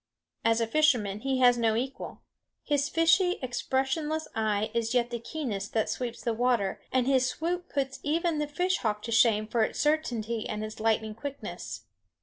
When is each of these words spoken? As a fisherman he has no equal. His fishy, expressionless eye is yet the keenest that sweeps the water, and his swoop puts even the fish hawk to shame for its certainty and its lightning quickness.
As 0.43 0.59
a 0.59 0.65
fisherman 0.65 1.19
he 1.19 1.41
has 1.41 1.59
no 1.59 1.75
equal. 1.75 2.21
His 2.63 2.89
fishy, 2.89 3.37
expressionless 3.43 4.27
eye 4.33 4.71
is 4.73 4.95
yet 4.95 5.11
the 5.11 5.19
keenest 5.19 5.73
that 5.73 5.91
sweeps 5.91 6.23
the 6.23 6.33
water, 6.33 6.81
and 6.91 7.05
his 7.05 7.27
swoop 7.27 7.69
puts 7.69 7.99
even 8.01 8.39
the 8.39 8.47
fish 8.47 8.77
hawk 8.77 9.03
to 9.03 9.11
shame 9.11 9.45
for 9.45 9.63
its 9.63 9.77
certainty 9.79 10.49
and 10.49 10.63
its 10.63 10.79
lightning 10.79 11.13
quickness. 11.13 11.81